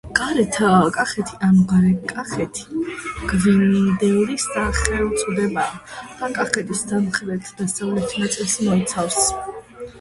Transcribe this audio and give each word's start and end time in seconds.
გარეთ 0.17 0.53
კახეთი 0.95 1.35
ანუ 1.47 1.63
გარე 1.71 1.91
კახეთი, 2.13 2.63
გვიანდელი 3.33 4.39
სახელწოდებაა 4.45 6.01
და 6.19 6.33
კახეთის 6.41 6.83
სამხრეთ 6.91 7.55
დასავლეთ 7.63 8.21
ნაწილს 8.25 8.61
მოიცავს. 8.69 9.25